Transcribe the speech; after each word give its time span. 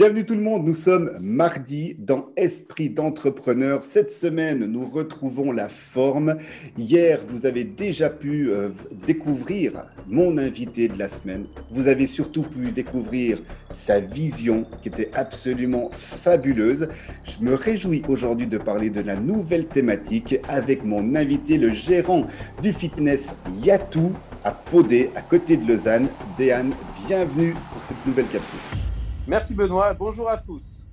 Bienvenue 0.00 0.24
tout 0.24 0.34
le 0.34 0.40
monde, 0.40 0.64
nous 0.64 0.72
sommes 0.72 1.18
mardi 1.20 1.94
dans 1.98 2.30
Esprit 2.34 2.88
d'entrepreneur. 2.88 3.82
Cette 3.82 4.10
semaine, 4.10 4.64
nous 4.64 4.88
retrouvons 4.88 5.52
la 5.52 5.68
forme. 5.68 6.38
Hier, 6.78 7.20
vous 7.28 7.44
avez 7.44 7.64
déjà 7.64 8.08
pu 8.08 8.48
euh, 8.48 8.70
découvrir 9.06 9.90
mon 10.06 10.38
invité 10.38 10.88
de 10.88 10.98
la 10.98 11.06
semaine. 11.06 11.44
Vous 11.70 11.86
avez 11.86 12.06
surtout 12.06 12.44
pu 12.44 12.72
découvrir 12.72 13.42
sa 13.70 14.00
vision 14.00 14.64
qui 14.80 14.88
était 14.88 15.10
absolument 15.12 15.90
fabuleuse. 15.92 16.88
Je 17.24 17.44
me 17.44 17.52
réjouis 17.52 18.02
aujourd'hui 18.08 18.46
de 18.46 18.56
parler 18.56 18.88
de 18.88 19.02
la 19.02 19.16
nouvelle 19.16 19.66
thématique 19.66 20.36
avec 20.48 20.82
mon 20.82 21.14
invité, 21.14 21.58
le 21.58 21.74
gérant 21.74 22.26
du 22.62 22.72
fitness 22.72 23.34
Yatou 23.62 24.12
à 24.44 24.52
Podé, 24.52 25.10
à 25.14 25.20
côté 25.20 25.58
de 25.58 25.68
Lausanne. 25.68 26.08
Déane, 26.38 26.72
bienvenue 27.06 27.54
pour 27.74 27.84
cette 27.84 28.06
nouvelle 28.06 28.28
capsule. 28.28 28.89
Merci 29.26 29.54
Benoît, 29.54 29.94
bonjour 29.94 30.28
à 30.28 30.38
tous. 30.38 30.86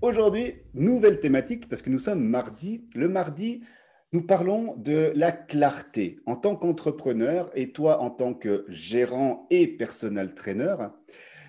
Aujourd'hui, 0.00 0.54
nouvelle 0.74 1.20
thématique 1.20 1.68
parce 1.68 1.82
que 1.82 1.90
nous 1.90 1.98
sommes 1.98 2.22
mardi. 2.22 2.84
Le 2.94 3.08
mardi, 3.08 3.62
nous 4.12 4.22
parlons 4.22 4.76
de 4.76 5.12
la 5.14 5.32
clarté. 5.32 6.20
En 6.24 6.36
tant 6.36 6.56
qu'entrepreneur 6.56 7.50
et 7.54 7.72
toi 7.72 8.00
en 8.00 8.10
tant 8.10 8.32
que 8.32 8.64
gérant 8.68 9.46
et 9.50 9.66
personal 9.66 10.34
trainer, 10.34 10.76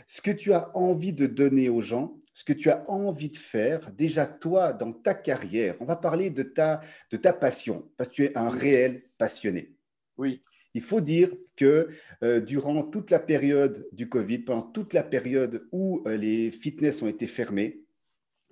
ce 0.08 0.22
que 0.22 0.32
tu 0.32 0.52
as 0.52 0.76
envie 0.76 1.14
de 1.14 1.28
donner 1.28 1.70
aux 1.70 1.82
gens, 1.82 2.18
ce 2.34 2.44
que 2.44 2.54
tu 2.54 2.70
as 2.70 2.84
envie 2.90 3.30
de 3.30 3.38
faire, 3.38 3.92
déjà 3.92 4.26
toi 4.26 4.74
dans 4.74 4.92
ta 4.92 5.14
carrière, 5.14 5.76
on 5.80 5.86
va 5.86 5.96
parler 5.96 6.30
de 6.32 6.44
ta, 6.44 6.82
de 7.12 7.18
ta 7.18 7.34
passion 7.34 7.90
parce 7.98 8.10
que 8.10 8.16
tu 8.16 8.24
es 8.26 8.38
un 8.38 8.50
réel 8.50 9.04
passionné. 9.18 9.76
Oui. 10.18 10.42
Il 10.74 10.82
faut 10.82 11.02
dire 11.02 11.32
que 11.56 11.90
euh, 12.24 12.40
durant 12.40 12.84
toute 12.84 13.10
la 13.12 13.20
période 13.20 13.88
du 13.92 14.08
Covid, 14.08 14.40
pendant 14.40 14.62
toute 14.62 14.94
la 14.94 15.04
période 15.04 15.68
où 15.72 16.04
euh, 16.08 16.16
les 16.16 16.52
fitness 16.52 17.02
ont 17.02 17.08
été 17.08 17.26
fermés, 17.26 17.82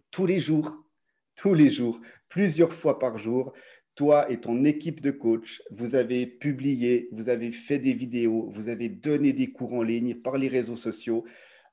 tous 0.10 0.26
les 0.26 0.40
jours, 0.40 0.84
tous 1.36 1.54
les 1.54 1.70
jours, 1.70 2.02
plusieurs 2.28 2.74
fois 2.74 2.98
par 2.98 3.20
jour, 3.20 3.54
toi 3.96 4.32
et 4.32 4.40
ton 4.40 4.64
équipe 4.64 5.02
de 5.02 5.12
coach, 5.12 5.62
vous 5.70 5.96
avez 5.96 6.26
publié, 6.26 7.10
vous 7.12 7.30
avez 7.30 7.52
fait 7.52 7.80
des 7.80 7.94
vidéos, 7.94 8.50
vous 8.52 8.70
avez 8.70 8.90
donné 8.90 9.34
des 9.34 9.52
cours 9.52 9.74
en 9.74 9.84
ligne 9.84 10.16
par 10.16 10.38
les 10.38 10.48
réseaux 10.48 10.76
sociaux, 10.76 11.24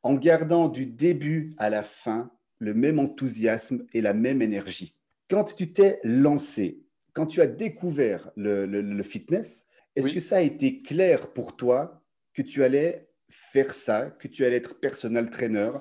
en 0.02 0.14
gardant 0.14 0.68
du 0.68 0.84
début 0.84 1.55
à 1.56 1.70
la 1.70 1.83
fin 1.83 2.30
le 2.58 2.74
même 2.74 2.98
enthousiasme 2.98 3.86
et 3.94 4.02
la 4.02 4.12
même 4.12 4.42
énergie. 4.42 4.94
Quand 5.28 5.55
tu 5.55 5.72
t'es 5.72 6.00
lancé, 6.02 6.83
quand 7.14 7.27
tu 7.27 7.40
as 7.40 7.46
découvert 7.46 8.30
le 8.36 9.02
fitness, 9.02 9.66
est-ce 9.96 10.10
que 10.10 10.20
ça 10.20 10.36
a 10.36 10.40
été 10.40 10.82
clair 10.82 11.32
pour 11.32 11.56
toi 11.56 12.02
que 12.32 12.42
tu 12.42 12.64
allais 12.64 13.08
faire 13.28 13.74
ça, 13.74 14.10
que 14.10 14.28
tu 14.28 14.44
allais 14.44 14.56
être 14.56 14.80
personal 14.80 15.30
trainer, 15.30 15.72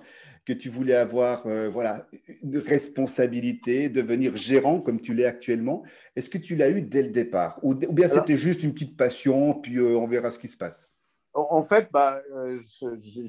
que 0.46 0.54
tu 0.54 0.70
voulais 0.70 0.96
avoir 0.96 1.48
euh, 1.48 1.70
voilà, 1.70 2.08
une 2.42 2.58
responsabilité, 2.58 3.90
devenir 3.90 4.36
gérant 4.36 4.82
comme 4.82 5.02
tu 5.02 5.14
l'es 5.14 5.26
actuellement? 5.26 5.84
Est-ce 6.16 6.30
que 6.30 6.38
tu 6.38 6.56
l'as 6.56 6.70
eu 6.70 6.82
dès 6.82 7.04
le 7.04 7.10
départ? 7.10 7.60
Ou, 7.64 7.74
bien 7.76 8.08
c'était 8.08 8.38
juste 8.38 8.64
une 8.64 8.74
petite 8.74 8.98
passion, 8.98 9.54
puis 9.54 9.78
euh, 9.78 9.98
on 9.98 10.08
verra 10.08 10.32
ce 10.32 10.40
qui 10.40 10.48
se 10.48 10.58
passe? 10.58 10.90
En 11.34 11.64
fait, 11.64 11.90
bah, 11.92 12.22
euh, 12.36 12.60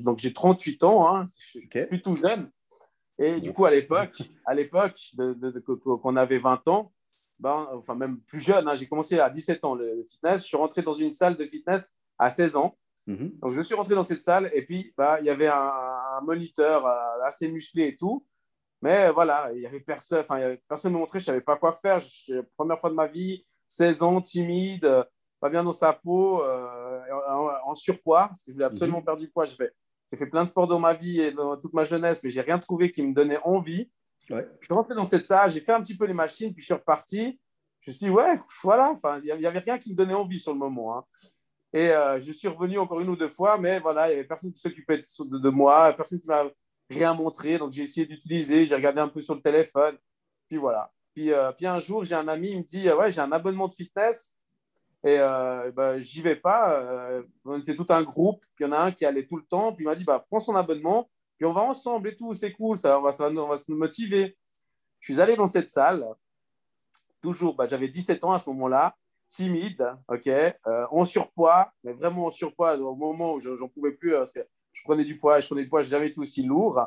donc 0.01 0.19
j'ai 0.19 0.33
38 0.35 0.83
ans, 0.85 1.09
hein, 1.09 1.25
je 1.39 1.47
suis 1.47 1.67
plus 1.67 2.03
tout 2.03 2.17
jeune. 2.17 2.51
Et 3.19 3.41
du 3.41 3.53
coup, 3.53 3.65
à 3.65 3.71
l'époque, 3.71 4.19
à 4.45 4.55
l'époque 4.55 5.01
qu'on 6.03 6.17
avait 6.17 6.39
20 6.39 6.69
ans, 6.69 6.93
ben, 7.45 7.69
enfin 7.75 7.95
même 7.95 8.21
plus 8.21 8.41
jeune, 8.41 8.67
hein, 8.67 8.75
j'ai 8.75 8.87
commencé 8.87 9.19
à 9.19 9.29
17 9.29 9.63
ans 9.67 9.75
le, 9.75 10.03
fitness, 10.03 10.41
je 10.41 10.47
suis 10.47 10.57
rentré 10.57 10.81
dans 10.81 10.95
une 10.95 11.11
salle 11.11 11.37
de 11.37 11.45
fitness 11.45 11.93
à 12.19 12.31
16 12.31 12.57
ans. 12.57 12.75
Mhm. 13.07 13.33
Donc 13.43 13.53
je 13.53 13.61
suis 13.61 13.75
rentré 13.75 13.95
dans 13.95 14.03
cette 14.03 14.23
salle 14.23 14.51
et 14.55 14.65
puis 14.65 14.95
bah, 14.97 15.19
il 15.21 15.27
y 15.27 15.31
avait 15.31 15.49
un, 15.49 16.21
moniteur 16.23 16.87
euh, 16.87 17.23
assez 17.23 17.49
musclé 17.49 17.89
et 17.89 17.97
tout. 17.97 18.27
Mais 18.81 19.11
voilà, 19.11 19.51
il 19.55 19.61
y 19.61 19.67
avait 19.67 19.81
personne, 19.81 20.21
enfin, 20.21 20.57
personne 20.69 20.95
me 20.95 20.99
montrait, 20.99 21.19
je 21.19 21.25
ne 21.25 21.27
savais 21.27 21.41
pas 21.43 21.57
quoi 21.57 21.73
faire. 21.73 21.99
la 22.29 22.43
première 22.57 22.79
fois 22.79 22.89
de 22.89 22.95
ma 22.95 23.07
vie, 23.07 23.43
16 23.69 24.03
ans, 24.03 24.21
timide, 24.23 25.05
pas 25.39 25.51
bien 25.51 25.65
dans 25.65 25.73
sa 25.73 25.93
peau, 25.93 26.43
euh, 26.43 27.01
en, 27.67 27.75
surpoids, 27.75 28.29
parce 28.29 28.43
que 28.43 28.53
je 28.53 28.55
voulais 28.55 28.65
absolument 28.65 29.01
mhm. 29.01 29.05
perdre 29.05 29.21
du 29.21 29.29
poids. 29.29 29.45
J'ai 29.45 29.57
fait, 29.57 29.73
fait, 30.17 30.27
plein 30.27 30.45
de 30.45 30.49
sports 30.49 30.67
dans 30.67 30.79
ma 30.79 30.95
vie 30.95 31.21
et 31.21 31.31
dans 31.31 31.59
toute 31.59 31.75
ma 31.75 31.85
jeunesse, 31.85 32.23
mais 32.23 32.31
j'ai 32.31 32.41
rien 32.41 32.59
trouvé 32.59 32.91
qui 32.91 33.03
me 33.03 33.13
donnait 33.13 33.41
envie. 33.45 33.91
Je 34.31 34.37
suis 34.63 34.75
rentré 34.75 34.95
dans 34.95 35.05
cette 35.05 35.27
salle, 35.27 35.51
j'ai 35.51 35.61
fait 35.61 35.73
un 35.73 35.83
petit 35.83 35.97
peu 35.97 36.07
les 36.07 36.15
machines, 36.15 36.53
puis 36.55 36.63
je 36.63 36.67
suis 36.67 36.75
reparti. 36.75 37.39
Je 37.85 37.91
me 37.91 37.95
suis 37.95 38.07
dit, 38.07 38.11
ouais, 38.11 38.41
voilà, 38.63 38.95
il 39.23 39.37
n'y 39.37 39.47
avait 39.47 39.59
rien 39.59 39.79
qui 39.79 39.91
me 39.91 39.95
donnait 39.95 40.15
envie 40.15 40.41
sur 40.41 40.53
le 40.53 40.59
moment. 40.59 40.99
Hein. 40.99 41.05
Et 41.73 41.91
euh, 41.91 42.19
je 42.21 42.33
suis 42.33 42.49
revenu 42.49 42.79
encore 42.79 43.01
une 43.01 43.09
ou 43.09 43.17
deux 43.17 43.29
fois, 43.29 43.59
mais 43.59 43.79
voilà, 43.79 44.07
il 44.07 44.11
n'y 44.11 44.15
avait 44.21 44.29
personne 44.29 44.53
qui 44.53 44.61
s'occupait 44.61 45.03
de, 45.19 45.49
moi, 45.51 45.93
personne 45.93 46.19
qui 46.19 46.29
m'a 46.29 46.45
rien 46.89 47.15
montré. 47.15 47.59
Donc 47.59 47.73
j'ai 47.73 47.83
essayé 47.83 48.07
d'utiliser, 48.07 48.67
j'ai 48.67 48.75
regardé 48.75 49.01
un 49.01 49.09
peu 49.09 49.21
sur 49.21 49.35
le 49.35 49.43
téléphone. 49.43 49.97
Puis 50.49 50.57
voilà. 50.57 50.91
Puis, 51.15 51.33
euh, 51.33 51.53
un 51.63 51.79
jour, 51.79 52.05
j'ai 52.05 52.15
un 52.15 52.27
ami, 52.27 52.51
il 52.51 52.59
me 52.59 52.63
dit, 52.63 52.91
ouais, 52.91 53.11
j'ai 53.11 53.21
un 53.21 53.33
abonnement 53.33 53.69
de 53.69 53.75
fitness. 53.75 54.37
Et 55.05 55.19
euh, 55.21 55.71
bah, 55.73 55.99
j'y 56.01 56.23
vais 56.23 56.37
pas. 56.37 56.81
Euh, 56.81 57.23
on 57.45 57.61
était 57.61 57.77
tout 57.77 57.87
un 57.91 58.03
groupe. 58.03 58.41
Puis 58.57 58.65
il 58.65 58.69
y 58.69 58.71
en 58.71 58.73
a 58.73 58.79
un 58.79 58.91
qui 58.91 59.05
allait 59.05 59.27
tout 59.27 59.37
le 59.37 59.45
temps. 59.45 59.73
Puis 59.73 59.85
il 59.85 59.89
m'a 59.89 59.95
dit, 59.95 60.05
bah, 60.05 60.25
prends 60.29 60.41
son 60.41 60.55
abonnement. 60.55 61.09
Puis 61.37 61.47
on 61.47 61.53
va 61.53 61.63
ensemble 61.63 62.09
et 62.09 62.17
tout, 62.17 62.33
c'est 62.33 62.53
cool, 62.53 62.77
ça, 62.77 62.99
va, 63.01 63.13
ça, 63.13 63.29
on 63.29 63.49
va 63.49 63.57
se 63.57 63.71
motiver. 63.73 64.37
Je 65.01 65.13
suis 65.13 65.21
allé 65.21 65.37
dans 65.37 65.47
cette 65.47 65.71
salle, 65.71 66.07
toujours, 67.25 67.55
bah, 67.55 67.67
j'avais 67.67 67.89
17 67.89 68.23
ans 68.25 68.33
à 68.33 68.39
ce 68.39 68.51
moment-là, 68.51 68.97
timide, 69.29 69.91
ok, 70.09 70.27
euh, 70.27 70.53
en 70.91 71.05
surpoids, 71.05 71.73
mais 71.83 71.95
vraiment 71.95 72.27
en 72.27 72.31
surpoids 72.31 72.77
au 72.77 72.95
moment 72.95 73.33
où 73.33 73.41
j'en 73.41 73.69
pouvais 73.69 73.93
plus 73.93 74.13
parce 74.13 74.31
que 74.31 74.41
je 74.73 74.83
prenais 74.85 75.05
du 75.05 75.19
poids, 75.19 75.41
je 75.41 75.47
prenais 75.47 75.63
du 75.63 75.71
poids, 75.71 75.81
je 75.81 75.89
jamais 75.89 76.09
été 76.09 76.21
aussi 76.21 76.43
lourd. 76.43 76.79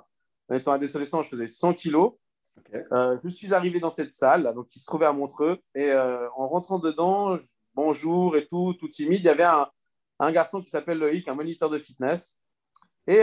En 0.48 0.56
étant 0.56 0.74
adolescent, 0.74 1.24
je 1.24 1.30
faisais 1.30 1.48
100 1.48 1.74
kilos. 1.74 2.14
Euh, 2.92 3.18
je 3.24 3.30
suis 3.30 3.52
arrivé 3.52 3.80
dans 3.80 3.90
cette 3.90 4.12
salle, 4.12 4.54
donc 4.54 4.68
qui 4.68 4.80
se 4.80 4.86
trouvait 4.86 5.08
à 5.08 5.12
Montreux, 5.12 5.58
et 5.74 5.90
euh, 5.90 6.30
en 6.36 6.48
rentrant 6.48 6.78
dedans, 6.78 7.36
bonjour 7.74 8.38
et 8.38 8.46
tout, 8.46 8.74
tout 8.80 8.88
timide, 8.88 9.20
il 9.20 9.26
y 9.26 9.30
avait 9.30 9.44
un, 9.44 9.68
un 10.20 10.32
garçon 10.32 10.62
qui 10.62 10.70
s'appelle 10.70 11.00
Loïc, 11.00 11.28
un 11.28 11.36
moniteur 11.36 11.72
de 11.72 11.80
fitness. 11.80 12.40
Et 13.08 13.22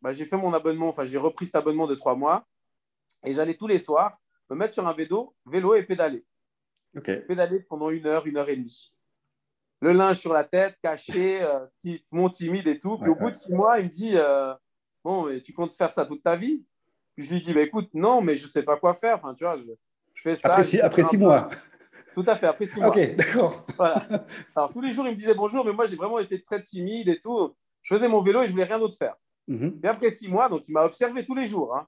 bah, 0.00 0.12
j'ai 0.12 0.24
fait 0.24 0.36
mon 0.36 0.54
abonnement, 0.54 0.88
enfin 0.88 1.04
j'ai 1.04 1.18
repris 1.18 1.46
cet 1.46 1.56
abonnement 1.56 1.86
de 1.86 1.94
trois 1.94 2.14
mois 2.14 2.46
et 3.24 3.34
j'allais 3.34 3.54
tous 3.54 3.66
les 3.66 3.78
soirs 3.78 4.19
me 4.50 4.56
mettre 4.56 4.74
sur 4.74 4.86
un 4.86 4.92
vélo, 4.92 5.34
vélo 5.46 5.74
et 5.74 5.82
pédaler. 5.82 6.24
Pédaler 7.02 7.60
pendant 7.60 7.90
une 7.90 8.06
heure, 8.06 8.26
une 8.26 8.36
heure 8.36 8.48
et 8.48 8.56
demie. 8.56 8.92
Le 9.80 9.92
linge 9.92 10.18
sur 10.18 10.32
la 10.32 10.44
tête, 10.44 10.76
caché, 10.82 11.40
euh, 11.42 11.66
mon 12.10 12.28
timide 12.28 12.68
et 12.68 12.78
tout. 12.78 12.98
Puis 12.98 13.08
au 13.08 13.14
bout 13.14 13.30
de 13.30 13.34
six 13.34 13.54
mois, 13.54 13.78
il 13.78 13.86
me 13.86 13.90
dit 13.90 14.12
euh, 14.14 14.52
Bon, 15.02 15.26
mais 15.26 15.40
tu 15.40 15.54
comptes 15.54 15.72
faire 15.72 15.90
ça 15.90 16.04
toute 16.04 16.22
ta 16.22 16.36
vie? 16.36 16.62
Puis 17.16 17.24
je 17.24 17.30
lui 17.30 17.40
dis 17.40 17.54
bah, 17.54 17.62
Écoute, 17.62 17.88
non, 17.94 18.20
mais 18.20 18.36
je 18.36 18.42
ne 18.42 18.48
sais 18.48 18.62
pas 18.62 18.76
quoi 18.76 18.94
faire. 18.94 19.16
Enfin, 19.16 19.34
tu 19.34 19.44
vois, 19.44 19.56
je, 19.56 19.64
fais 20.22 20.34
ça. 20.34 20.52
Après 20.82 21.04
six, 21.04 21.16
mois 21.16 21.48
Tout 22.14 22.24
à 22.26 22.36
fait, 22.36 22.46
après 22.46 22.66
six 22.66 22.78
mois. 22.78 22.88
Ok, 22.88 23.16
d'accord. 23.16 23.64
Voilà. 23.76 24.06
Alors 24.54 24.72
tous 24.72 24.82
les 24.82 24.90
jours, 24.90 25.06
il 25.06 25.12
me 25.12 25.16
disait 25.16 25.34
bonjour, 25.34 25.64
mais 25.64 25.72
moi, 25.72 25.86
j'ai 25.86 25.96
vraiment 25.96 26.18
été 26.18 26.42
très 26.42 26.60
timide 26.60 27.08
et 27.08 27.20
tout. 27.20 27.54
Je 27.82 27.94
faisais 27.94 28.08
mon 28.08 28.20
vélo 28.20 28.42
et 28.42 28.46
je 28.46 28.52
voulais 28.52 28.64
rien 28.64 28.78
d'autre 28.78 28.96
faire. 28.98 29.14
Mhm. 29.48 29.80
Et 29.82 29.86
après 29.86 30.10
six 30.10 30.28
mois, 30.28 30.48
donc 30.50 30.68
il 30.68 30.72
m'a 30.72 30.84
observé 30.84 31.24
tous 31.24 31.34
les 31.34 31.46
jours. 31.46 31.74
Hein. 31.74 31.86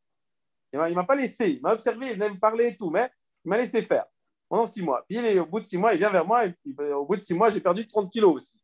Il 0.72 0.78
ne 0.78 0.94
m'a 0.94 1.05
pas 1.05 1.15
laissé. 1.15 1.50
Il 1.50 1.62
m'a 1.62 1.72
observé, 1.72 2.09
il 2.09 2.12
venait 2.15 2.31
me 2.31 2.38
parler 2.38 2.69
et 2.69 2.77
tout, 2.77 2.91
mais 2.91 3.10
il 3.44 3.49
m'a 3.49 3.59
laissé 3.59 3.83
faire 3.83 4.05
pendant 4.49 4.66
six 4.66 4.83
mois. 4.83 5.05
Puis 5.09 5.38
au 5.38 5.47
bout 5.47 5.60
de 5.60 5.65
six 5.65 5.78
mois, 5.78 5.93
il 5.93 5.99
vient 5.99 6.10
vers 6.10 6.27
moi. 6.27 6.47
Et 6.47 6.55
au 6.93 7.05
bout 7.06 7.16
de 7.16 7.21
six 7.22 7.34
mois, 7.34 7.49
j'ai 7.49 7.60
perdu 7.60 7.87
30 7.87 8.10
kilos 8.10 8.34
aussi. 8.34 8.62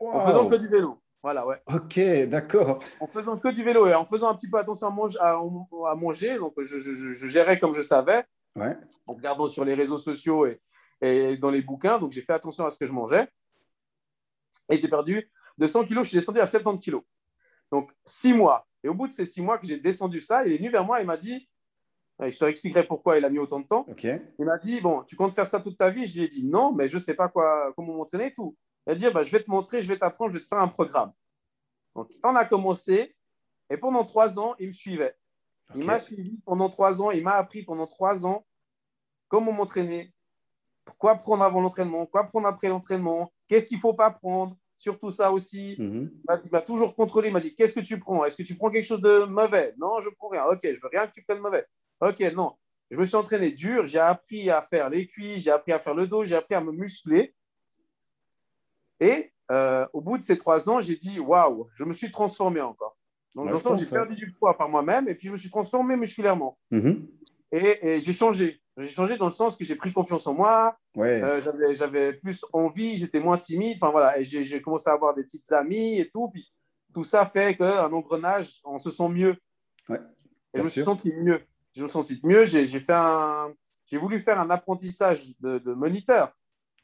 En 0.00 0.20
faisant 0.20 0.48
que 0.48 0.56
du 0.56 0.68
vélo. 0.68 1.00
Voilà, 1.22 1.46
ouais. 1.46 1.60
Ok, 1.66 1.98
d'accord. 2.28 2.78
En 3.00 3.06
faisant 3.08 3.36
que 3.36 3.48
du 3.48 3.64
vélo 3.64 3.86
et 3.86 3.94
en 3.94 4.04
faisant 4.04 4.28
un 4.28 4.34
petit 4.34 4.48
peu 4.48 4.58
attention 4.58 4.86
à, 4.86 4.90
manger, 4.90 5.18
à, 5.20 5.94
manger 5.96 6.38
donc 6.38 6.54
je, 6.62 6.78
je, 6.78 7.26
gérais 7.26 7.58
comme 7.58 7.74
je 7.74 7.82
savais, 7.82 8.24
ouais. 8.54 8.76
en 9.06 9.14
regardant 9.14 9.48
sur 9.48 9.64
les 9.64 9.74
réseaux 9.74 9.98
sociaux 9.98 10.46
et, 10.46 10.60
et 11.00 11.36
dans 11.36 11.50
les 11.50 11.62
bouquins. 11.62 11.98
Donc 11.98 12.12
j'ai 12.12 12.22
fait 12.22 12.34
attention 12.34 12.64
à 12.64 12.70
ce 12.70 12.78
que 12.78 12.86
je 12.86 12.92
mangeais. 12.92 13.28
Et 14.70 14.78
j'ai 14.78 14.88
perdu 14.88 15.28
de 15.56 15.66
100 15.66 15.86
kilos, 15.86 16.04
je 16.04 16.08
suis 16.10 16.18
descendu 16.18 16.40
à 16.40 16.46
70 16.46 16.80
kilos. 16.80 17.02
Donc, 17.70 17.90
six 18.04 18.32
mois. 18.32 18.66
Et 18.84 18.88
au 18.88 18.94
bout 18.94 19.08
de 19.08 19.12
ces 19.12 19.24
six 19.24 19.42
mois 19.42 19.58
que 19.58 19.66
j'ai 19.66 19.78
descendu 19.78 20.20
ça, 20.20 20.44
il 20.44 20.52
est 20.52 20.58
venu 20.58 20.70
vers 20.70 20.84
moi 20.84 21.00
et 21.00 21.04
m'a 21.04 21.16
dit, 21.16 21.48
je 22.20 22.36
te 22.36 22.44
expliquerai 22.44 22.86
pourquoi 22.86 23.18
il 23.18 23.24
a 23.24 23.30
mis 23.30 23.38
autant 23.38 23.60
de 23.60 23.66
temps. 23.66 23.84
Il 24.38 24.44
m'a 24.44 24.58
dit, 24.58 24.80
bon, 24.80 25.02
tu 25.04 25.16
comptes 25.16 25.34
faire 25.34 25.46
ça 25.46 25.60
toute 25.60 25.78
ta 25.78 25.90
vie? 25.90 26.06
Je 26.06 26.18
lui 26.18 26.24
ai 26.24 26.28
dit, 26.28 26.44
non, 26.44 26.72
mais 26.72 26.88
je 26.88 26.96
ne 26.96 27.00
sais 27.00 27.14
pas 27.14 27.28
quoi, 27.28 27.72
comment 27.76 27.94
m'entraîner 27.94 28.26
et 28.26 28.34
tout. 28.34 28.56
Il 28.86 28.92
a 28.92 28.94
dit, 28.94 29.10
bah, 29.10 29.22
je 29.22 29.30
vais 29.30 29.42
te 29.42 29.50
montrer, 29.50 29.80
je 29.80 29.88
vais 29.88 29.98
t'apprendre, 29.98 30.32
je 30.32 30.38
vais 30.38 30.42
te 30.42 30.46
faire 30.46 30.58
un 30.58 30.68
programme. 30.68 31.12
Donc, 31.94 32.10
on 32.22 32.34
a 32.36 32.44
commencé 32.44 33.14
et 33.70 33.76
pendant 33.76 34.04
trois 34.04 34.38
ans, 34.38 34.54
il 34.58 34.68
me 34.68 34.72
suivait. 34.72 35.14
Il 35.74 35.84
m'a 35.84 35.98
suivi 35.98 36.40
pendant 36.46 36.70
trois 36.70 37.02
ans, 37.02 37.10
il 37.10 37.22
m'a 37.22 37.34
appris 37.34 37.62
pendant 37.62 37.86
trois 37.86 38.24
ans 38.24 38.46
comment 39.28 39.52
m'entraîner, 39.52 40.14
quoi 40.96 41.16
prendre 41.16 41.44
avant 41.44 41.60
l'entraînement, 41.60 42.06
quoi 42.06 42.24
prendre 42.24 42.48
après 42.48 42.68
l'entraînement, 42.68 43.30
qu'est-ce 43.46 43.66
qu'il 43.66 43.76
ne 43.76 43.82
faut 43.82 43.92
pas 43.92 44.10
prendre, 44.10 44.56
surtout 44.78 45.10
ça 45.10 45.32
aussi. 45.32 45.74
Mhm. 45.78 46.10
Il 46.44 46.50
m'a 46.50 46.60
toujours 46.60 46.94
contrôlé. 46.94 47.28
Il 47.28 47.32
m'a 47.32 47.40
dit 47.40 47.54
Qu'est-ce 47.54 47.74
que 47.74 47.80
tu 47.80 47.98
prends? 47.98 48.24
Est-ce 48.24 48.36
que 48.36 48.44
tu 48.44 48.54
prends 48.54 48.70
quelque 48.70 48.84
chose 48.84 49.02
de 49.02 49.24
mauvais? 49.24 49.74
Non, 49.78 50.00
je 50.00 50.08
prends 50.10 50.28
rien. 50.28 50.44
Ok, 50.44 50.60
je 50.62 50.80
veux 50.80 50.88
rien 50.90 51.06
que 51.06 51.12
tu 51.12 51.22
prennes 51.22 51.40
mauvais. 51.40 51.66
Ok, 52.00 52.20
non. 52.34 52.52
Je 52.90 52.96
me 52.96 53.04
suis 53.04 53.16
entraîné 53.16 53.50
dur. 53.50 53.86
J'ai 53.86 53.98
appris 53.98 54.48
à 54.50 54.62
faire 54.62 54.88
les 54.88 55.06
cuisses, 55.06 55.42
j'ai 55.42 55.50
appris 55.50 55.72
à 55.72 55.78
faire 55.78 55.94
le 55.94 56.06
dos, 56.06 56.24
j'ai 56.24 56.36
appris 56.36 56.54
à 56.54 56.60
me 56.60 56.72
muscler. 56.72 57.34
Et 59.00 59.32
euh, 59.50 59.86
au 59.92 60.00
bout 60.00 60.16
de 60.16 60.22
ces 60.22 60.38
trois 60.38 60.70
ans, 60.70 60.80
j'ai 60.80 60.96
dit 60.96 61.18
Waouh, 61.18 61.68
je 61.74 61.84
me 61.84 61.92
suis 61.92 62.10
transformé 62.10 62.60
encore. 62.60 62.96
Donc, 63.34 63.46
dans 63.46 63.52
le 63.52 63.58
sens, 63.58 63.78
j'ai 63.78 63.90
perdu 63.90 64.14
du 64.14 64.32
poids 64.32 64.56
par 64.56 64.68
moi-même 64.68 65.08
et 65.08 65.14
puis 65.14 65.26
je 65.26 65.32
me 65.32 65.36
suis 65.36 65.50
transformé 65.50 65.96
musculairement. 65.96 66.56
Mm-hmm. 66.72 67.06
Et, 67.52 68.00
j'ai 68.00 68.12
changé. 68.12 68.60
J'ai 68.76 68.88
changé 68.88 69.16
dans 69.16 69.26
le 69.26 69.32
sens 69.32 69.56
que 69.56 69.64
j'ai 69.64 69.74
pris 69.74 69.92
confiance 69.92 70.26
en 70.26 70.34
moi. 70.34 70.76
Euh, 70.96 71.40
j'avais 71.74 72.12
plus 72.12 72.44
envie, 72.52 72.96
j'étais 72.96 73.20
moins 73.20 73.38
timide. 73.38 73.76
Enfin 73.80 73.90
voilà, 73.90 74.18
et 74.18 74.24
j'ai 74.24 74.62
commencé 74.62 74.88
à 74.88 74.92
avoir 74.92 75.14
des 75.14 75.24
petites 75.24 75.50
amies 75.52 75.98
et 75.98 76.10
tout. 76.10 76.28
Puis 76.28 76.48
tout 76.94 77.04
ça 77.04 77.26
fait 77.26 77.56
qu'un 77.56 77.92
engrenage, 77.92 78.60
on 78.64 78.78
se 78.78 78.90
sent 78.90 79.08
mieux. 79.08 79.36
et 79.90 79.94
je 80.54 80.62
me 80.62 80.68
suis 80.68 80.82
senti 80.82 81.12
mieux. 81.12 81.40
Je 81.74 81.82
me 81.82 81.88
senti 81.88 82.20
mieux. 82.22 82.44
J'ai 82.44 82.66
fait 82.80 82.92
un, 82.92 83.52
j'ai 83.86 83.96
voulu 83.96 84.18
faire 84.18 84.38
un 84.40 84.50
apprentissage 84.50 85.38
de, 85.40 85.72
moniteur. 85.72 86.32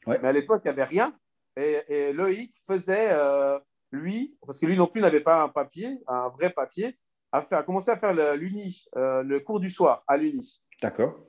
Mais 0.07 0.17
à 0.23 0.31
l'époque, 0.31 0.61
il 0.65 0.67
n'y 0.67 0.71
avait 0.71 0.83
rien. 0.83 1.15
Et, 1.55 2.11
Loïc 2.11 2.53
faisait, 2.65 3.11
euh, 3.11 3.57
lui, 3.91 4.37
parce 4.45 4.59
que 4.59 4.65
lui 4.65 4.75
non 4.75 4.87
plus 4.87 5.01
n'avait 5.01 5.21
pas 5.21 5.43
un 5.43 5.49
papier, 5.49 6.01
un 6.07 6.29
vrai 6.29 6.49
papier, 6.49 6.97
a, 7.35 7.41
fait, 7.41 7.55
a 7.55 7.63
commencé 7.63 7.91
à 7.91 7.97
faire 7.97 8.13
l'uni, 8.35 8.85
euh, 8.95 9.23
le 9.23 9.39
cours 9.39 9.59
du 9.59 9.69
soir 9.69 10.03
à 10.07 10.17
l'uni. 10.17 10.61
D'accord. 10.81 11.19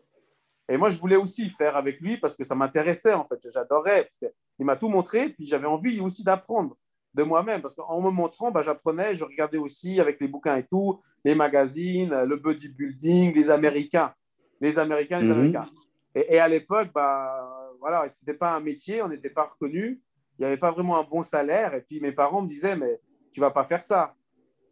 Et 0.68 0.76
moi, 0.76 0.90
je 0.90 0.98
voulais 0.98 1.16
aussi 1.16 1.48
faire 1.50 1.76
avec 1.76 2.00
lui 2.00 2.16
parce 2.16 2.34
que 2.36 2.44
ça 2.44 2.54
m'intéressait, 2.54 3.14
en 3.14 3.24
fait. 3.26 3.38
J'adorais, 3.52 4.04
parce 4.04 4.18
qu'il 4.18 4.66
m'a 4.66 4.76
tout 4.76 4.88
montré, 4.88 5.28
puis 5.30 5.44
j'avais 5.44 5.66
envie 5.66 6.00
aussi 6.00 6.24
d'apprendre 6.24 6.76
de 7.14 7.22
moi-même, 7.22 7.62
parce 7.62 7.74
qu'en 7.74 8.02
me 8.02 8.10
montrant, 8.10 8.50
bah, 8.50 8.60
j'apprenais, 8.62 9.14
je 9.14 9.24
regardais 9.24 9.56
aussi 9.58 10.00
avec 10.00 10.20
les 10.20 10.28
bouquins 10.28 10.56
et 10.56 10.66
tout, 10.66 10.98
les 11.24 11.34
magazines, 11.34 12.14
le 12.14 12.36
bodybuilding, 12.36 13.34
les 13.34 13.50
Américains, 13.50 14.12
les 14.60 14.78
Américains, 14.78 15.20
les 15.20 15.28
mhm. 15.28 15.32
Américains. 15.32 15.66
Et, 16.14 16.38
à 16.38 16.48
l'époque, 16.48 16.90
bah, 16.94 17.72
voilà, 17.80 18.08
ce 18.08 18.22
n'était 18.22 18.36
pas 18.36 18.54
un 18.54 18.60
métier, 18.60 19.02
on 19.02 19.08
n'était 19.08 19.30
pas 19.30 19.44
reconnu, 19.44 20.02
il 20.38 20.42
n'y 20.42 20.46
avait 20.46 20.58
pas 20.58 20.72
vraiment 20.72 20.98
un 20.98 21.04
bon 21.04 21.22
salaire, 21.22 21.74
et 21.74 21.80
puis 21.80 22.00
mes 22.00 22.12
parents 22.12 22.42
me 22.42 22.48
disaient, 22.48 22.76
mais 22.76 23.00
tu 23.32 23.40
vas 23.40 23.50
pas 23.50 23.64
faire 23.64 23.80
ça. 23.80 24.14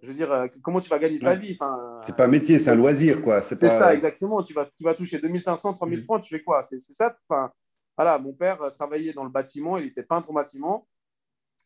Je 0.04 0.10
veux 0.10 0.14
dire, 0.14 0.30
euh, 0.30 0.46
comment 0.62 0.80
tu 0.80 0.90
vas 0.90 0.98
gagner 0.98 1.18
ta 1.18 1.34
vie 1.34 1.56
enfin, 1.58 2.00
C'est 2.02 2.14
pas 2.14 2.24
un 2.24 2.28
métier, 2.28 2.58
c'est 2.58 2.70
un 2.70 2.74
loisir, 2.74 3.22
quoi. 3.22 3.40
C'est 3.40 3.58
ça, 3.68 3.94
exactement. 3.94 4.42
Tu 4.42 4.52
vas, 4.52 4.68
tu 4.76 4.84
vas 4.84 4.94
toucher 4.94 5.18
2500, 5.18 5.74
3000 5.74 5.98
mhm. 5.98 6.04
francs, 6.04 6.22
tu 6.22 6.28
fais 6.34 6.42
quoi? 6.42 6.60
C'est 6.60 6.78
ça. 6.78 7.16
Enfin, 7.22 7.50
voilà, 7.96 8.18
mon 8.18 8.34
père 8.34 8.60
euh, 8.60 8.70
travaillait 8.70 9.14
dans 9.14 9.24
le 9.24 9.30
bâtiment, 9.30 9.78
il 9.78 9.86
était 9.86 10.02
peintre 10.02 10.28
au 10.28 10.34
bâtiment. 10.34 10.86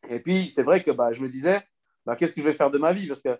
Et 0.07 0.21
puis, 0.21 0.49
c'est 0.49 0.63
vrai 0.63 0.81
que 0.81 0.91
bah, 0.91 1.11
je 1.11 1.21
me 1.21 1.27
disais, 1.27 1.59
bah, 2.05 2.15
qu'est-ce 2.15 2.33
que 2.33 2.39
je 2.39 2.45
vais 2.45 2.53
faire 2.53 2.71
de 2.71 2.77
ma 2.77 2.93
vie? 2.93 3.07
Parce 3.07 3.21
que 3.21 3.37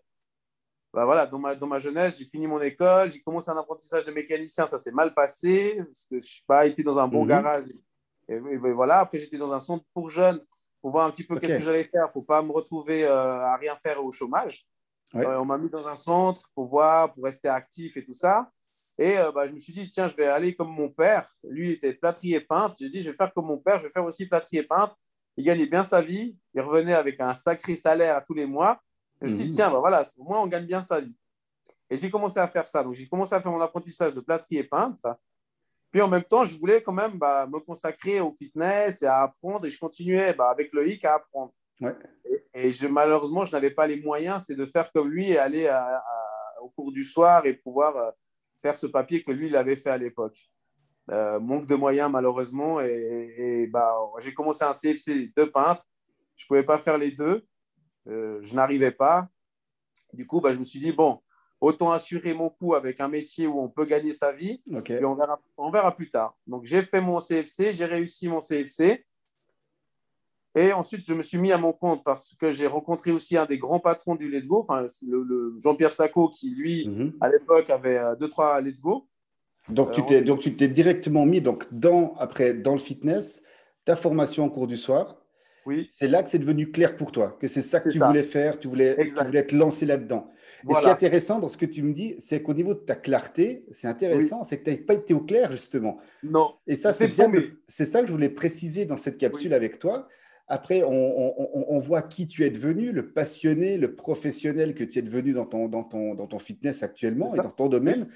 bah, 0.93 1.05
voilà, 1.05 1.25
dans, 1.25 1.39
ma, 1.39 1.55
dans 1.55 1.67
ma 1.67 1.79
jeunesse, 1.79 2.19
j'ai 2.19 2.25
fini 2.25 2.45
mon 2.45 2.59
école, 2.59 3.09
j'ai 3.09 3.21
commencé 3.21 3.49
un 3.49 3.57
apprentissage 3.57 4.03
de 4.03 4.11
mécanicien, 4.11 4.67
ça 4.67 4.77
s'est 4.77 4.91
mal 4.91 5.13
passé, 5.13 5.75
parce 5.77 6.07
que 6.07 6.19
je 6.19 6.25
n'ai 6.25 6.43
pas 6.45 6.65
été 6.65 6.83
dans 6.83 6.99
un 6.99 7.07
bon 7.07 7.23
mhm. 7.23 7.29
garage. 7.29 7.63
Et, 8.27 8.37
voilà, 8.37 8.99
après, 8.99 9.17
j'étais 9.17 9.37
dans 9.37 9.53
un 9.53 9.59
centre 9.59 9.85
pour 9.93 10.09
jeunes 10.09 10.41
pour 10.81 10.91
voir 10.91 11.05
un 11.05 11.11
petit 11.11 11.23
peu 11.23 11.39
qu'est-ce 11.39 11.55
que 11.55 11.61
j'allais 11.61 11.85
faire 11.85 12.11
pour 12.11 12.23
ne 12.23 12.27
pas 12.27 12.41
me 12.41 12.51
retrouver 12.51 13.05
euh, 13.05 13.45
à 13.45 13.55
rien 13.55 13.75
faire 13.75 14.03
au 14.03 14.11
chômage. 14.11 14.65
Euh, 15.15 15.37
on 15.37 15.45
m'a 15.45 15.57
mis 15.57 15.69
dans 15.69 15.87
un 15.87 15.95
centre 15.95 16.49
pour 16.53 16.67
voir, 16.67 17.13
pour 17.13 17.23
rester 17.23 17.47
actif 17.47 17.97
et 17.97 18.05
tout 18.05 18.13
ça. 18.13 18.49
Et 18.97 19.17
euh, 19.17 19.31
bah, 19.31 19.47
je 19.47 19.53
me 19.53 19.59
suis 19.59 19.73
dit, 19.73 19.87
tiens, 19.87 20.07
je 20.07 20.15
vais 20.15 20.27
aller 20.27 20.55
comme 20.55 20.69
mon 20.69 20.89
père. 20.89 21.27
Lui, 21.43 21.67
il 21.67 21.71
était 21.73 21.93
plâtrier 21.93 22.41
peintre. 22.41 22.75
J'ai 22.79 22.89
dit, 22.89 23.01
je 23.01 23.09
vais 23.09 23.15
faire 23.15 23.33
comme 23.33 23.47
mon 23.47 23.57
père, 23.57 23.79
je 23.79 23.85
vais 23.85 23.91
faire 23.91 24.05
aussi 24.05 24.27
plâtrier 24.27 24.63
peintre 24.63 24.95
il 25.39 25.45
gagnait 25.45 25.67
bien 25.67 25.83
sa 25.83 26.01
vie, 26.01 26.37
il 26.53 26.61
revenait 26.61 26.93
avec 26.93 27.17
un 27.21 27.33
sacré 27.33 27.73
salaire 27.73 28.17
à 28.17 28.21
tous 28.21 28.33
les 28.33 28.45
mois. 28.45 28.77
Je 29.21 29.25
me 29.25 29.29
suis 29.29 29.39
dit, 29.43 29.45
mhm. 29.45 29.55
tiens, 29.55 29.69
ben 29.69 29.79
voilà, 29.79 30.01
au 30.17 30.23
moins 30.23 30.41
on 30.41 30.47
gagne 30.47 30.65
bien 30.65 30.81
sa 30.81 30.99
vie. 30.99 31.15
Et 31.89 31.95
j'ai 31.95 32.09
commencé 32.09 32.39
à 32.39 32.47
faire 32.49 32.67
ça. 32.67 32.83
Donc 32.83 32.95
j'ai 32.95 33.07
commencé 33.07 33.33
à 33.33 33.41
faire 33.41 33.51
mon 33.51 33.61
apprentissage 33.61 34.13
de 34.13 34.19
plâtrier 34.19 34.65
peintre. 34.65 35.17
Puis 35.91 36.01
en 36.01 36.09
même 36.09 36.23
temps, 36.23 36.43
je 36.43 36.57
voulais 36.59 36.83
quand 36.83 36.91
même 36.91 37.17
bah, 37.17 37.47
me 37.47 37.59
consacrer 37.59 38.19
au 38.19 38.33
fitness 38.33 39.01
et 39.01 39.05
à 39.05 39.21
apprendre. 39.21 39.65
Et 39.65 39.69
je 39.69 39.79
continuais 39.79 40.33
bah, 40.33 40.49
avec 40.49 40.73
Loïc 40.73 41.05
à 41.05 41.15
apprendre. 41.15 41.53
Et, 42.53 42.71
je, 42.71 42.87
malheureusement, 42.87 43.45
je 43.45 43.51
n'avais 43.53 43.71
pas 43.71 43.87
les 43.87 44.01
moyens, 44.01 44.45
c'est 44.47 44.55
de 44.55 44.65
faire 44.65 44.91
comme 44.91 45.09
lui 45.09 45.31
et 45.31 45.37
aller 45.37 45.69
au 46.61 46.69
cours 46.69 46.91
du 46.91 47.03
soir 47.03 47.45
et 47.45 47.53
pouvoir 47.53 47.95
euh, 47.97 48.11
faire 48.61 48.75
ce 48.75 48.87
papier 48.87 49.23
que 49.23 49.31
lui, 49.31 49.47
il 49.47 49.55
avait 49.55 49.75
fait 49.75 49.89
à 49.89 49.97
l'époque. 49.97 50.37
Euh, 51.11 51.39
manque 51.39 51.65
de 51.65 51.75
moyens 51.75 52.11
malheureusement. 52.11 52.79
Et, 52.81 53.67
bah, 53.71 53.95
j'ai 54.19 54.33
commencé 54.33 54.63
un 54.63 54.71
CFC 54.71 55.31
de 55.35 55.43
peintre. 55.45 55.85
Je 56.35 56.45
ne 56.45 56.47
pouvais 56.47 56.63
pas 56.63 56.77
faire 56.77 56.97
les 56.97 57.11
deux. 57.11 57.45
Euh, 58.07 58.39
je 58.41 58.55
n'arrivais 58.55 58.91
pas. 58.91 59.27
Du 60.13 60.25
coup, 60.25 60.41
bah, 60.41 60.53
je 60.53 60.59
me 60.59 60.63
suis 60.63 60.79
dit, 60.79 60.91
bon, 60.91 61.21
autant 61.59 61.91
assurer 61.91 62.33
mon 62.33 62.49
coup 62.49 62.75
avec 62.75 62.99
un 62.99 63.07
métier 63.07 63.47
où 63.47 63.59
on 63.59 63.69
peut 63.69 63.85
gagner 63.85 64.13
sa 64.13 64.31
vie. 64.31 64.61
Et 64.87 65.05
on 65.05 65.15
verra, 65.15 65.39
on 65.57 65.71
verra 65.71 65.95
plus 65.95 66.09
tard. 66.09 66.37
Donc, 66.47 66.65
j'ai 66.65 66.83
fait 66.83 67.01
mon 67.01 67.19
CFC, 67.19 67.73
j'ai 67.73 67.85
réussi 67.85 68.27
mon 68.27 68.39
CFC. 68.39 69.05
Et 70.55 70.73
ensuite, 70.73 71.07
je 71.07 71.13
me 71.13 71.21
suis 71.21 71.37
mis 71.37 71.51
à 71.51 71.57
mon 71.57 71.73
compte 71.73 72.03
parce 72.03 72.35
que 72.39 72.51
j'ai 72.51 72.67
rencontré 72.67 73.11
aussi 73.11 73.37
un 73.37 73.45
des 73.45 73.57
grands 73.57 73.79
patrons 73.79 74.15
du 74.15 74.29
Let's 74.29 74.47
Go, 74.47 74.59
enfin, 74.59 74.85
le, 75.07 75.55
Jean-Pierre 75.61 75.91
Sacco, 75.91 76.29
qui, 76.29 76.55
lui, 76.55 76.87
mhm. 76.87 77.13
à 77.21 77.29
l'époque, 77.29 77.69
avait 77.69 77.97
euh, 77.97 78.15
deux, 78.15 78.29
trois 78.29 78.59
Let's 78.61 78.81
Go. 78.81 79.07
Donc, 79.69 79.91
tu 79.91 80.03
t'es, 80.03 80.21
donc 80.21 80.39
tu 80.39 80.55
t'es 80.55 80.67
directement 80.67 81.25
mis 81.25 81.41
donc, 81.41 81.65
dans, 81.71 82.15
après, 82.17 82.55
dans 82.55 82.73
le 82.73 82.79
fitness, 82.79 83.43
ta 83.85 83.95
formation 83.95 84.43
en 84.43 84.49
cours 84.49 84.65
du 84.65 84.77
soir. 84.77 85.17
Oui. 85.65 85.87
C'est 85.93 86.07
là 86.07 86.23
que 86.23 86.29
c'est 86.29 86.39
devenu 86.39 86.71
clair 86.71 86.97
pour 86.97 87.11
toi, 87.11 87.37
que 87.39 87.47
c'est 87.47 87.61
ça 87.61 87.79
que 87.79 87.89
tu 87.89 87.99
voulais 87.99 88.23
faire, 88.23 88.57
tu 88.57 88.67
voulais, 88.67 88.95
tu 89.15 89.23
voulais 89.23 89.45
te 89.45 89.55
lancer 89.55 89.85
là-dedans. 89.85 90.31
Et 90.67 90.73
ce 90.73 90.79
qui 90.79 90.87
est 90.87 90.91
intéressant 90.91 91.39
dans 91.39 91.49
ce 91.49 91.57
que 91.57 91.65
tu 91.65 91.83
me 91.83 91.93
dis, 91.93 92.15
c'est 92.17 92.41
qu'au 92.41 92.53
niveau 92.53 92.73
de 92.73 92.79
ta 92.79 92.95
clarté, 92.95 93.61
c'est 93.71 93.87
intéressant, 93.87 94.43
c'est 94.43 94.57
que 94.57 94.63
tu 94.63 94.71
n'as 94.71 94.85
pas 94.85 94.95
été 94.95 95.13
au 95.13 95.19
clair, 95.19 95.51
justement. 95.51 95.99
Non. 96.23 96.55
Et 96.65 96.75
ça, 96.75 96.91
c'est 96.91 97.07
bien. 97.07 97.31
C'est 97.67 97.85
ça 97.85 98.01
que 98.01 98.07
je 98.07 98.11
voulais 98.11 98.29
préciser 98.29 98.85
dans 98.85 98.97
cette 98.97 99.17
capsule 99.17 99.53
avec 99.53 99.77
toi. 99.77 100.07
Après, 100.49 100.83
on, 100.83 100.89
on, 100.91 101.65
on, 101.69 101.79
voit 101.79 102.01
qui 102.01 102.27
tu 102.27 102.43
es 102.43 102.49
devenu, 102.49 102.91
le 102.91 103.11
passionné, 103.11 103.77
le 103.77 103.95
professionnel 103.95 104.73
que 104.73 104.83
tu 104.83 104.99
es 104.99 105.01
devenu 105.01 105.31
dans 105.31 105.45
ton, 105.45 105.67
dans 105.67 105.83
ton, 105.83 106.15
dans 106.15 106.27
ton 106.27 106.39
fitness 106.39 106.81
actuellement 106.81 107.33
et 107.33 107.37
dans 107.37 107.51
ton 107.51 107.67
domaine 107.67 108.07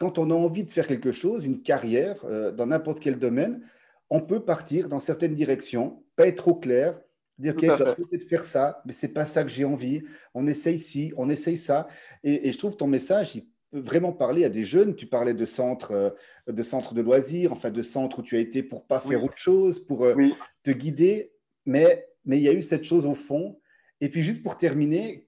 quand 0.00 0.16
on 0.16 0.30
a 0.30 0.34
envie 0.34 0.64
de 0.64 0.70
faire 0.70 0.86
quelque 0.86 1.12
chose, 1.12 1.44
une 1.44 1.62
carrière 1.62 2.24
euh, 2.24 2.50
dans 2.50 2.66
n'importe 2.66 3.00
quel 3.00 3.18
domaine, 3.18 3.60
on 4.08 4.22
peut 4.22 4.42
partir 4.42 4.88
dans 4.88 4.98
certaines 4.98 5.34
directions, 5.34 6.02
pas 6.16 6.26
être 6.26 6.38
trop 6.38 6.54
clair, 6.54 6.98
dire 7.38 7.52
ok, 7.52 7.62
je 7.62 7.76
dois 7.76 7.94
peut-être 7.94 8.28
faire 8.28 8.44
ça, 8.44 8.82
mais 8.86 8.94
c'est 8.94 9.08
pas 9.12 9.26
ça 9.26 9.44
que 9.44 9.50
j'ai 9.50 9.64
envie. 9.64 10.02
On 10.34 10.46
essaye 10.46 10.78
ci, 10.78 11.12
on 11.18 11.28
essaye 11.28 11.58
ça. 11.58 11.86
Et, 12.24 12.50
je 12.50 12.58
trouve 12.58 12.76
ton 12.76 12.86
message, 12.86 13.36
il 13.36 13.42
peut 13.70 13.78
vraiment 13.78 14.12
parler 14.12 14.44
à 14.44 14.48
des 14.48 14.64
jeunes. 14.64 14.96
Tu 14.96 15.06
parlais 15.06 15.34
de 15.34 15.44
centres, 15.44 15.92
euh, 15.92 16.10
de 16.48 16.62
centres 16.62 16.94
de 16.94 17.02
loisirs, 17.02 17.52
enfin 17.52 17.70
de 17.70 17.82
centres 17.82 18.20
où 18.20 18.22
tu 18.22 18.36
as 18.36 18.40
été 18.40 18.62
pour 18.62 18.86
pas 18.86 19.00
faire 19.00 19.22
autre 19.22 19.36
chose, 19.36 19.78
pour 19.78 20.06
euh, 20.06 20.14
te 20.62 20.70
guider. 20.70 21.30
Mais 21.66 22.10
mais 22.24 22.38
il 22.38 22.42
y 22.42 22.48
a 22.48 22.52
eu 22.52 22.62
cette 22.62 22.84
chose 22.84 23.06
au 23.06 23.14
fond. 23.14 23.58
Et 24.00 24.08
puis 24.08 24.22
juste 24.22 24.42
pour 24.42 24.56
terminer, 24.56 25.26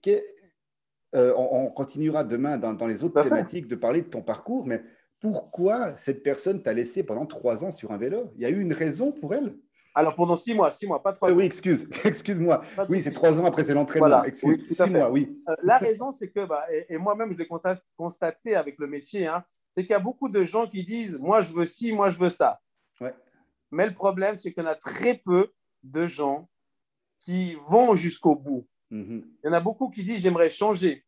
euh, 1.14 1.33
on, 1.37 1.71
continuera 1.71 2.25
demain 2.25 2.56
dans, 2.59 2.87
les 2.87 3.04
autres 3.04 3.23
thématiques 3.23 3.68
de 3.68 3.76
parler 3.76 4.02
de 4.02 4.09
ton 4.09 4.23
parcours, 4.23 4.66
mais 4.66 4.83
pourquoi 5.21 5.97
cette 5.97 6.23
personne 6.23 6.62
t'a 6.62 6.73
laissé 6.73 7.04
pendant 7.04 7.26
trois 7.26 7.64
ans 7.64 7.71
sur 7.71 7.92
un 7.92 7.99
vélo? 7.99 8.33
Il 8.37 8.42
y 8.42 8.47
a 8.47 8.49
eu 8.49 8.61
une 8.61 8.73
raison 8.73 9.12
pour 9.12 9.35
elle? 9.35 9.56
Alors 9.95 10.14
pendant 10.14 10.37
six 10.37 10.54
mois, 10.54 10.71
six 10.71 10.87
mois, 10.87 11.02
pas 11.02 11.12
trois 11.12 11.28
euh, 11.28 11.35
ans. 11.35 11.37
oui, 11.37 11.45
excuse, 11.45 11.87
excuse-moi. 12.04 12.62
Oui, 12.88 13.02
c'est 13.02 13.12
trois 13.12 13.38
ans 13.38 13.45
après 13.45 13.62
c'est 13.62 13.75
l'entraînement. 13.75 14.25
Excuse, 14.25 14.59
oui, 14.59 14.75
six 14.75 14.88
mois, 14.88 15.11
oui. 15.11 15.38
Euh, 15.50 15.54
la 15.62 15.76
raison, 15.76 16.12
c'est 16.12 16.30
que, 16.30 16.47
bah, 16.47 16.64
et, 16.88 16.97
moi-même, 16.97 17.30
je 17.30 17.37
l'ai 17.37 17.49
constaté 17.99 18.56
avec 18.56 18.76
le 18.78 18.87
métier, 18.87 19.26
hein, 19.26 19.45
c'est 19.76 19.83
qu'il 19.83 19.90
y 19.90 19.95
a 19.95 19.99
beaucoup 19.99 20.30
de 20.30 20.45
gens 20.45 20.66
qui 20.66 20.83
disent, 20.83 21.18
moi 21.18 21.42
je 21.42 21.52
veux 21.52 21.66
ci, 21.66 21.92
moi 21.92 22.09
je 22.09 22.16
veux 22.16 22.30
ça. 22.30 22.59
Ouais. 23.02 23.14
Mais 23.71 23.87
le 23.87 23.92
problème, 23.92 24.37
c'est 24.37 24.50
qu'il 24.50 24.62
y 24.62 24.66
en 24.66 24.71
a 24.71 24.76
très 24.76 25.14
peu 25.18 25.52
de 25.82 26.06
gens 26.06 26.48
qui 27.20 27.54
vont 27.68 27.94
jusqu'au 27.94 28.34
bout. 28.34 28.66
Mhm. 28.90 29.24
Il 29.42 29.46
y 29.46 29.50
en 29.50 29.52
a 29.52 29.60
beaucoup 29.60 29.88
qui 29.88 30.04
disent 30.04 30.20
j'aimerais 30.20 30.50
changer, 30.50 31.04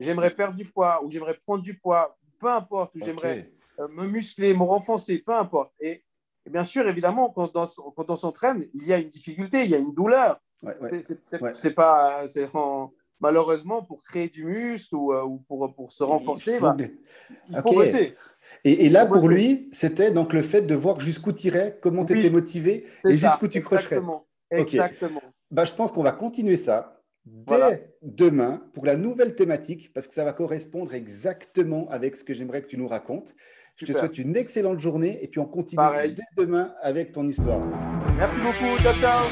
j'aimerais 0.00 0.34
perdre 0.34 0.56
du 0.56 0.64
poids 0.64 1.02
ou 1.04 1.10
j'aimerais 1.10 1.38
prendre 1.46 1.62
du 1.62 1.78
poids, 1.78 2.16
peu 2.38 2.48
importe, 2.48 2.94
ou 2.94 3.00
j'aimerais 3.04 3.44
euh, 3.78 3.88
me 3.88 4.06
muscler, 4.06 4.54
me 4.54 4.62
renforcer, 4.62 5.18
peu 5.18 5.34
importe. 5.34 5.72
Et, 5.80 6.04
bien 6.48 6.64
sûr, 6.64 6.88
évidemment, 6.88 7.30
quand 7.30 7.56
on, 7.56 8.16
s'entraîne, 8.16 8.66
il 8.74 8.86
y 8.86 8.92
a 8.92 8.98
une 8.98 9.08
difficulté, 9.08 9.64
il 9.64 9.70
y 9.70 9.74
a 9.74 9.78
une 9.78 9.94
douleur. 9.94 10.40
c'est 11.52 11.74
pas, 11.74 12.24
malheureusement, 13.20 13.82
pour 13.82 14.02
créer 14.02 14.28
du 14.28 14.44
muscle 14.44 14.94
ou, 14.96 15.12
euh, 15.12 15.26
pour, 15.46 15.74
pour, 15.74 15.92
se 15.92 16.04
renforcer, 16.04 16.58
bah, 16.58 16.76
il 17.50 17.62
faut, 17.62 17.82
Et, 18.64 18.88
là, 18.88 19.06
pour 19.06 19.28
lui, 19.28 19.68
c'était 19.72 20.10
donc 20.10 20.32
le 20.32 20.42
fait 20.42 20.62
de 20.62 20.74
voir 20.74 21.00
jusqu'où 21.00 21.32
tu 21.32 21.46
irais, 21.46 21.78
comment 21.80 22.04
tu 22.04 22.18
étais 22.18 22.30
motivé 22.30 22.86
et 23.04 23.16
jusqu'où 23.16 23.48
tu 23.48 23.60
crocherais. 23.60 24.00
Exactement. 24.50 25.22
Bah, 25.50 25.64
je 25.64 25.72
pense 25.72 25.92
qu'on 25.92 26.02
va 26.02 26.12
continuer 26.12 26.56
ça 26.56 27.02
dès 27.24 27.94
demain 28.02 28.62
pour 28.74 28.86
la 28.86 28.96
nouvelle 28.96 29.34
thématique 29.34 29.92
parce 29.92 30.06
que 30.06 30.14
ça 30.14 30.24
va 30.24 30.32
correspondre 30.32 30.94
exactement 30.94 31.88
avec 31.88 32.16
ce 32.16 32.24
que 32.24 32.34
j'aimerais 32.34 32.62
que 32.62 32.68
tu 32.68 32.76
nous 32.76 32.88
racontes. 32.88 33.34
Je 33.76 33.86
te 33.86 33.92
souhaite 33.92 34.18
une 34.18 34.36
excellente 34.36 34.80
journée 34.80 35.18
et 35.22 35.28
puis 35.28 35.38
on 35.40 35.46
continue 35.46 35.82
dès 36.14 36.22
demain 36.36 36.72
avec 36.82 37.12
ton 37.12 37.28
histoire. 37.28 37.64
Merci 38.16 38.40
beaucoup. 38.40 38.82
Ciao, 38.82 38.94
ciao. 38.98 39.24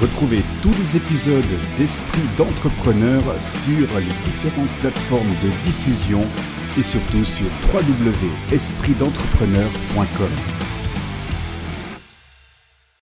Retrouvez 0.00 0.40
tous 0.62 0.72
les 0.78 0.96
épisodes 0.96 1.58
d'Esprit 1.76 2.22
d'entrepreneur 2.38 3.22
sur 3.42 3.98
les 3.98 4.14
différentes 4.24 4.80
plateformes 4.80 5.34
de 5.42 5.50
diffusion 5.62 6.22
et 6.80 6.82
surtout 6.82 7.24
sur 7.24 7.46
www.espritdentrepreneur.com. 7.72 10.59